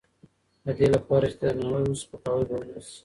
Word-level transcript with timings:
د 0.65 0.67
دې 0.77 0.87
لپاره 0.95 1.25
چې 1.31 1.37
درناوی 1.41 1.83
وشي، 1.89 1.99
سپکاوی 2.01 2.45
به 2.49 2.55
ونه 2.59 2.79
شي. 2.87 2.97